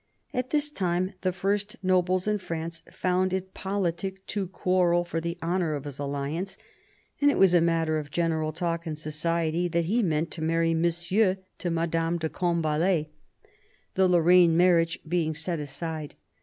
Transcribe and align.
At 0.33 0.49
this 0.49 0.71
time 0.71 1.13
the 1.21 1.31
first 1.31 1.75
nobles 1.83 2.27
in 2.27 2.39
France 2.39 2.81
found 2.91 3.33
it 3.33 3.53
politic 3.53 4.25
to 4.25 4.47
quarrel 4.47 5.05
for 5.05 5.21
the 5.21 5.37
honour 5.43 5.75
of 5.75 5.83
his 5.85 5.99
alliance, 5.99 6.57
and 7.21 7.29
it 7.29 7.37
was 7.37 7.53
matter 7.53 7.99
of 7.99 8.09
general 8.09 8.51
talk 8.51 8.87
in 8.87 8.95
society 8.95 9.67
that 9.67 9.85
he 9.85 10.01
meant 10.01 10.31
to 10.31 10.41
marry 10.41 10.73
Monsieur 10.73 11.37
to 11.59 11.69
Madame 11.69 12.17
de 12.17 12.29
Combalet, 12.29 13.11
the 13.93 14.07
Lorraine 14.09 14.57
THE 14.57 14.63
CARDINAL 14.63 14.85
253 14.85 14.87
marriage 14.87 14.99
being 15.07 15.35
set 15.35 15.59
aside. 15.59 16.15